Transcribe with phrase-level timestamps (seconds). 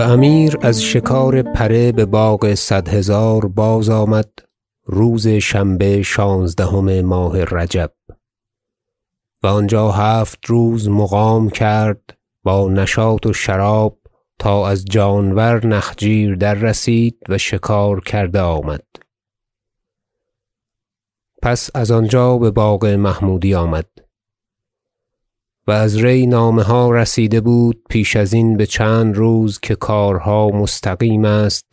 [0.00, 4.30] امیر از شکار پره بباغ صد هزار بازآمد
[4.84, 7.92] روز شنبه شانزدهم ماه رجب.
[9.42, 13.98] و آنجا هفت روز مقام کرد با نشاط و شراب
[14.38, 18.86] تا از جانور نخجیر دررسید و شکار کرده آمد.
[21.42, 24.09] پس از آنجا بباغ محمودی آمد.
[25.70, 31.66] و از ری نامه ها رسیده بود پیش ازین بچند روز که کارها مستقیم است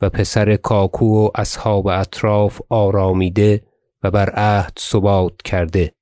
[0.00, 3.62] و پسر کاکو و اصحاب اطراف آرامیده
[4.02, 5.92] و بر عهد ثبات کرده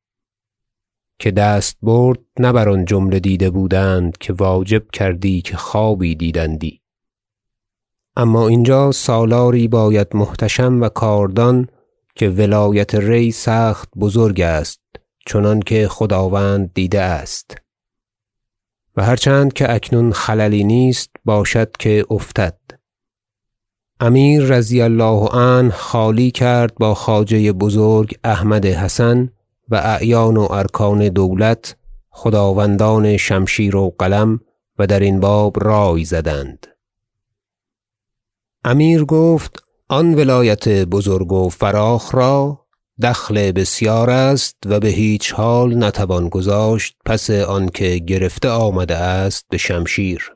[1.19, 6.81] که دستبرد نه بر آن جمله دیده بودند که واجب کردی که خوابی دیدندی.
[8.17, 11.69] اما اینجا سالاری باید محتشم و کاردان
[12.15, 14.81] که ولایت ری سخت بزرگ است.
[15.29, 17.57] چنانکه خداوند دیده است.
[18.97, 22.59] و هر چند که اکنون خللی نیست باشد که افتد.
[24.01, 29.31] امیر رضی الله عنه خالی کرد با خواجه بزرگ احمد حسن
[29.69, 31.77] و اعیان و ارکان دولت
[32.11, 34.41] خداوندان شمشیر و قلم
[34.79, 36.67] و درین باب رای زدند.
[38.65, 42.68] امیر گفت آن ولایت بزرگ و فراخ را
[43.03, 50.35] دخل بسیار است و بهیچ حال نتوان گذاشت پس آنکه گرفته آمده است بشمشیر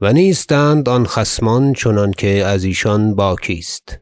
[0.00, 3.98] و نیستند آن خصمان چنانکه از ایشان باکی است.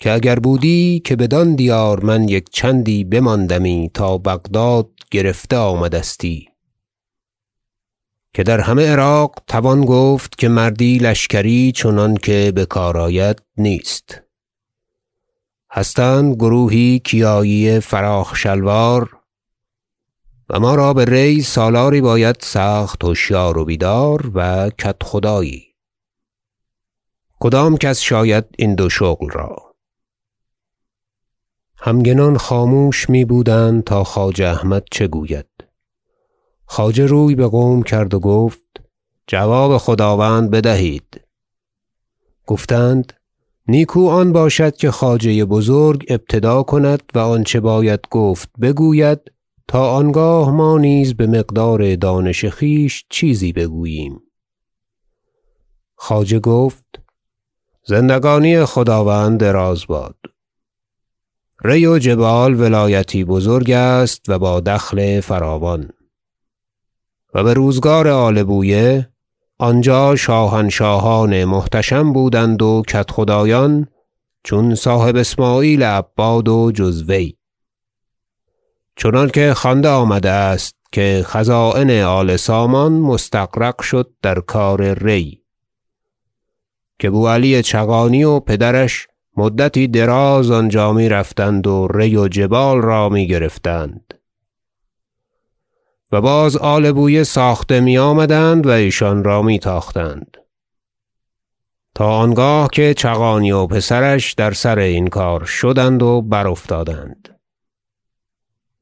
[0.00, 6.48] که اگر بودی که بدان دیار من یک چندی بماندمی تا بغداد گرفته آمدستی.
[8.34, 14.25] که در همه عراق توان گفت که مردی لشکری چنانکه بکار آید نیست.
[15.70, 19.16] هستند گروهی کیایی فراخ شلوار
[20.50, 25.66] و ما را به ری سالاری باید سخت هشیار و بیدار و کدخدایی.
[27.40, 29.74] کدام کس شاید این دو شغل را؟
[31.78, 35.46] همگنان خاموش می بودند تا خواجه احمد چه گوید.
[36.66, 38.62] خواجه روی بقوم کرد و گفت
[39.26, 41.20] جواب خداوند بدهید.
[42.46, 43.12] گفتند
[43.68, 49.20] نیکو آن باشد که خواجه بزرگ ابتدا کند و آنچه باید گفت بگوید
[49.68, 54.20] تا آنگاه ما نیز بمقدار دانش خویش چیزی بگوییم.
[55.94, 56.84] خواجه گفت
[57.86, 60.16] زندگانی خداوند دراز باد.
[61.64, 65.90] ری و جبال ولایتی بزرگ است و با دخل فراوان.
[67.34, 69.08] و بروزگار آل بویه
[69.58, 73.88] آنجا شاهنشاهان محتشم بودند و کدخدایان
[74.44, 77.36] چون صاحب اسمعیل عباد و جز وی.
[78.96, 85.42] چنانکه خوانده آمده است که خزاین آل سامان مستغرق شد در کار ری.
[86.98, 89.06] که بو علی چغانی و پدرش
[89.36, 94.05] مدتی دراز آنجا می رفتند و ری و جبال را می گرفتند
[96.20, 100.36] باز آل بویه ساخته می آمدند و ایشان را می تاختند
[101.96, 107.38] تا آنگاه که چغانی و پسرش در سر این کار شدند و برافتادند.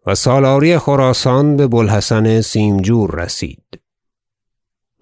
[0.06, 3.80] و سالاری خراسان به بو الحسن سیمجور رسید.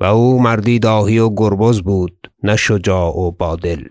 [0.00, 3.84] و او مردی داهی و گربز بود نه شجاع و با دل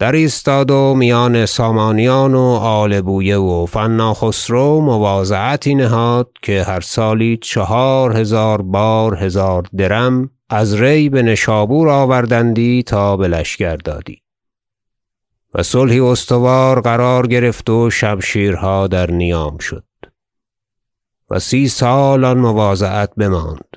[0.00, 6.80] در ایستاد و میان سامانیان و آل بویه و فنا خسرو مواضعتی نهاد که هر
[6.80, 14.22] سالی چهار هزار بار هزار درم از ری بنشابور آوردندی تا بلشکر دادی.
[15.54, 19.84] و صلحی استوار قرار گرفت و شمشیرها در نیام شد.
[21.30, 23.76] و سی سال آن مواضعت بماند.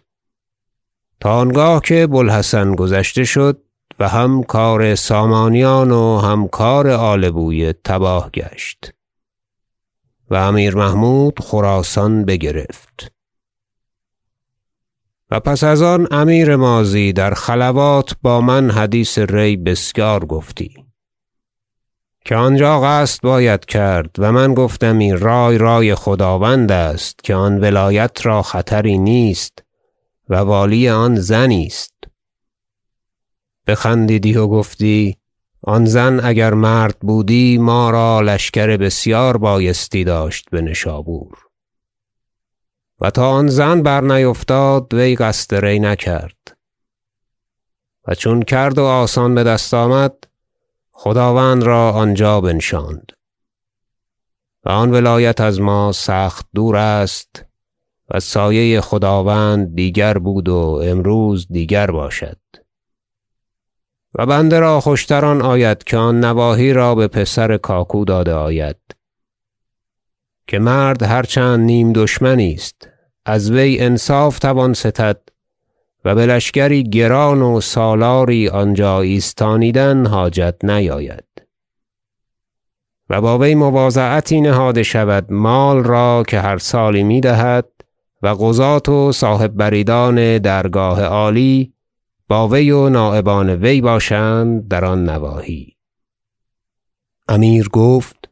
[1.19, 3.61] تا آنگاه که بو الحسن گذشته شد
[3.99, 8.93] و هم کار سامانیان و هم کار آل بویه تباه گشت.
[10.29, 13.11] و امیر محمود خراسان بگرفت.
[15.31, 20.85] و پس از آن امیر ماضی در خلوات با من حدیث ری بسیار گفتی.
[22.25, 28.25] که آنجا قصد باید کرد و من گفتمی رای رای خداوند است که آن ولایت
[28.25, 29.63] را خطری نیست
[30.29, 31.92] و والی آن زنی است.
[33.67, 35.17] بخندیدی و گفتی
[35.61, 41.37] آن زن اگر مرد بودی ما را لشکر بسیار بایستی داشت بنشابور
[43.01, 46.57] و تا آن زن برنیفتاد وی قصد ری نکرد.
[48.07, 50.13] و چون کرد و آسان بدست آمد
[50.91, 53.11] خداوند را آنجا بنشاند.
[54.65, 57.45] و آن ولایت از ما سخت دور است
[58.09, 62.37] و سایه خداوند دیگر بود و امروز دیگر باشد.
[64.15, 68.77] و بنده را خوشتر آن آید که آن نواحی را به پسر کاکو داده آید.
[70.47, 72.89] که مرد هرچند نیم دشمنی است
[73.25, 75.21] از وی انصاف توان ستد
[76.05, 81.23] و به لشکری گران و سالاری آنجا ایستانیدن حاجت نیاید.
[83.09, 87.69] و با وی مواضعتی نهاده شود مال را که هر سالی می دهد
[88.21, 91.72] و قضات و صاحب بریدان درگاه عالی
[92.33, 95.75] وی و نایبان وی باشند در آن نواحی.
[97.27, 98.29] امیر گفت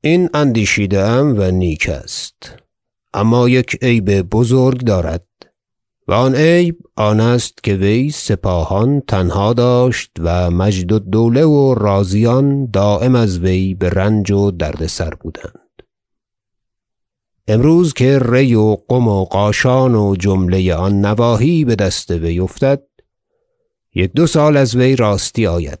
[0.00, 2.62] این اندیشیده و نیک است.
[3.14, 5.26] اما یک عیب بزرگ دارد.
[6.08, 12.70] و آن عیب آن است که وی سپاهان تنها داشت و مجد الدوله و رازیان
[12.70, 15.82] دایم از وی به رنج و دردسر بودند.
[17.48, 22.82] امروز که ری و قم و قاشان و جمله آن نواحی به دست وی افتد
[23.94, 25.78] یک دو سال از وی راستی آید.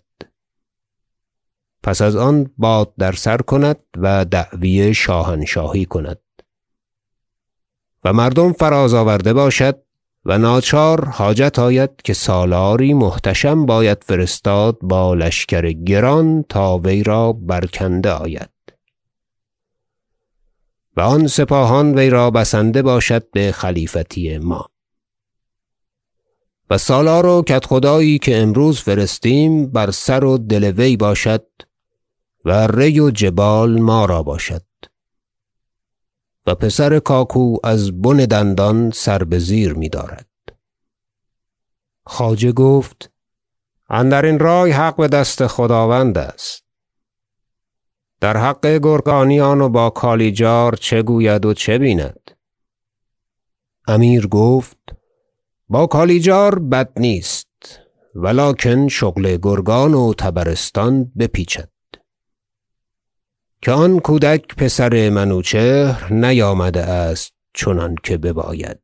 [1.82, 6.20] پس از آن باد در سر کند و دعوی شاهنشاهی کند.
[8.04, 9.82] و مردم فراز آورده باشد
[10.24, 17.32] و ناچار حاجت آید که سالاری محتشم باید فرستاد با لشکر گران تا وی را
[17.32, 18.50] برکنده آید.
[20.96, 24.71] و آن سپاهان وی را بسنده باشد به خلیفتی ما.
[26.72, 31.46] و سالار و کدخدایی که امروز فرستیم بر سر و دل وی باشد
[32.44, 34.64] و ری و جبال ما را باشد.
[36.46, 40.28] و پسر کاکو از بن دندان سر به زیر می دارد.
[42.06, 43.10] خواجه گفت
[43.88, 46.64] اندر رای حق به دست خداوند است.
[48.20, 52.30] در حق گرگانیان و با کالیجار چه گوید و چه بیند؟
[53.88, 55.01] امیر گفت
[55.72, 57.80] با کالیجار بد نیست
[58.14, 61.68] ولکن شغل گرگان و تبرستان بپیچد.
[63.62, 68.80] که آن کودک پسر منوچهر نیامده است چنان که بباید.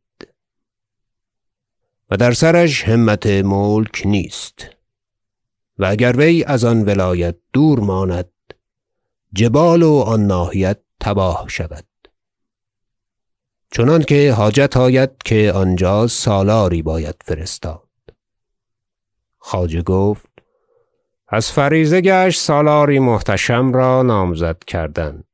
[2.11, 4.67] و در سرش همت ملک نیست.
[5.79, 8.31] و اگر وی از آن ولایت دور ماند
[9.33, 11.88] جبال و آن ناحیت تباه شود.
[13.71, 17.89] چنانکه حاجت آید که آنجا سالاری باید فرستاد.
[19.39, 20.29] خواجه گفت
[21.29, 25.25] از فریضه گشت سالاری محتشم را نامزد کردن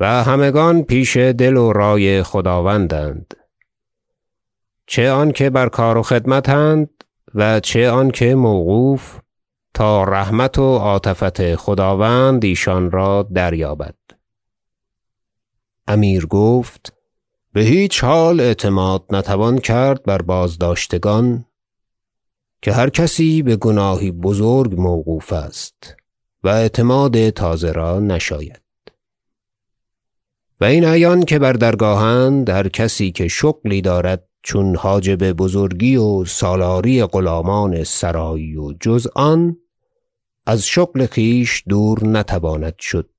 [0.00, 3.34] و همگان پیش دل و رای خداوندند.
[4.86, 6.90] چه آنکه بر کار و خدمتند
[7.34, 9.18] و چه آنکه موقوف
[9.74, 13.94] تا رحمت و عاطفت خداوند ایشان را دریابد.
[15.88, 16.92] امیر گفت
[17.52, 21.44] به هیچ حال اعتماد نتوان کرد بر بازداشتگان
[22.62, 25.96] که هر کسی به گناهی بزرگ موقوف است
[26.44, 28.60] و اعتماد تازه را نشاید.
[30.60, 36.24] و این عیان که بر درگاهند هر کسی که شغلی دارد چون حاجب بزرگی و
[36.24, 39.56] سالاری غلامان سرایی و جز آن
[40.46, 43.10] از شغل خیش دور نتواند شد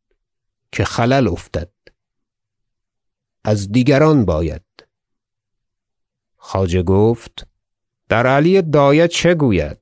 [0.71, 1.69] که خلل افتد.
[3.47, 4.61] از دیگران باید.
[6.37, 7.47] خواجه گفت
[8.09, 9.77] در علی دایه چه گوید؟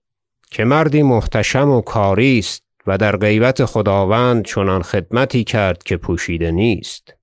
[0.51, 6.51] که مردی محتشم و کاری است و در غیبت خداوند چنان خدمتی کرد که پوشیده
[6.51, 7.13] نیست.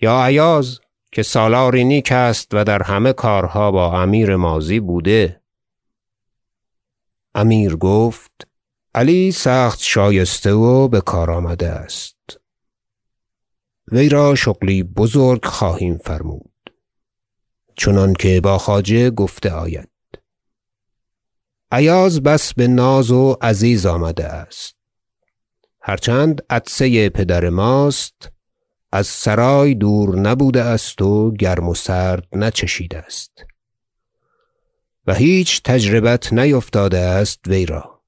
[0.00, 0.80] یا عیاز
[1.12, 5.42] که سالاری نیک است و در همه کارها با امیر مازی بوده.
[7.34, 8.48] امیر گفت
[8.94, 12.17] علی سخت شایسته و به کار آمده است.
[13.92, 16.52] وی را شغلی بزرگ خواهیم فرمود.
[17.76, 19.88] چنانکه با خواجه گفته آید.
[21.72, 24.76] ایاز بس به ناز و عزیز آمده است.
[25.82, 28.32] هرچند عطسه پدر ماست
[28.92, 33.44] از سرای دور نبوده است و گرم و سرد نچشیده است.
[35.06, 38.00] و هیچ تجربت نیفتاده است وی را.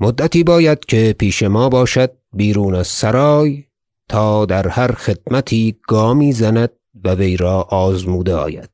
[0.00, 3.67] مدتی باید که پیش ما باشد بیرون از سرای
[4.08, 6.70] تا در هر خدمتی گامی زند
[7.04, 8.70] و وی را آزموده آید.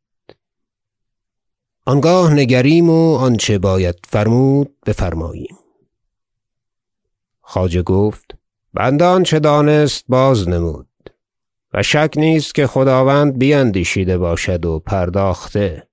[1.86, 5.56] آنگاه نگریم و آنچه باید فرمود بفرماییم.
[7.40, 8.36] خواجه گفت
[8.74, 10.88] بنده آنچه دانست باز نمود.
[11.72, 15.88] و شک نیست که خداوند بیندیشیده باشد و پرداخته.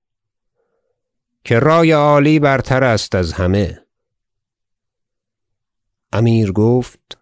[1.44, 3.82] که رای عالی برتر است از همه.
[6.12, 7.18] امیر گفت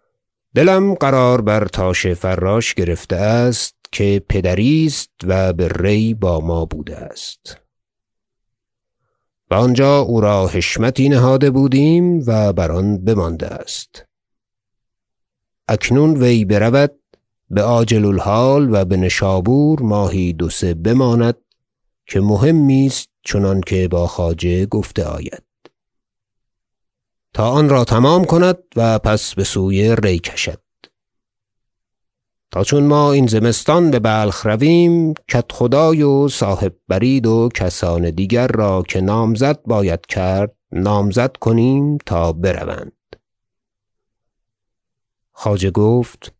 [0.55, 6.65] دلم قرار بر تاش فراش گرفته است که پدری است و به ری با ما
[6.65, 7.57] بوده است.
[9.51, 14.05] و آنجا او را حشمتی نهاده بودیم و بر آن بمانده است.
[15.67, 16.99] اکنون وی برود
[17.49, 21.37] به عاجل الحال و به نشابور ماهی دو سه بماند
[22.05, 25.50] که مهمی است چنانکه با خواجه گفته آید.
[27.33, 30.61] تا آن را تمام کند و پس به سوی ری کشد.
[32.51, 38.47] تا چون ما این زمستان به بلخ رویم کدخدای و صاحب برید و کسان دیگر
[38.47, 42.91] را که نامزد باید کرد نامزد کنیم تا بروند.
[45.31, 46.33] خواجه گفت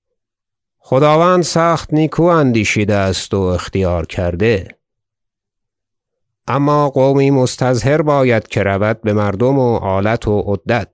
[0.78, 4.81] خداوند سخت نیکو اندیشیده است و اختیار کرده.
[6.54, 10.92] اما قومی مستظهر باید که رود به مردم و آلت و عدت.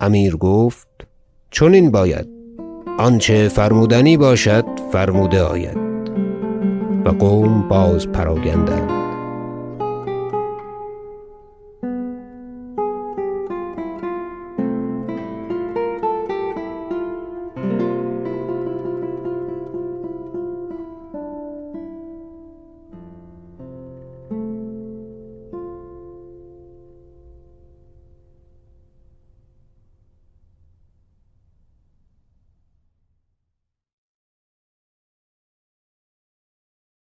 [0.00, 0.88] امیر گفت
[1.50, 2.28] چنین باید.
[2.98, 5.78] آنچه فرمودنی باشد فرموده آید.
[7.04, 9.05] و قوم باز پراگندند.